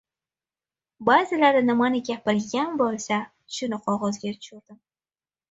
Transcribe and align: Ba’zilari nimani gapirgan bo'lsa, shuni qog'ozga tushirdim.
Ba’zilari 1.09 1.61
nimani 1.65 2.01
gapirgan 2.07 2.73
bo'lsa, 2.81 3.21
shuni 3.59 3.81
qog'ozga 3.85 4.35
tushirdim. 4.41 4.83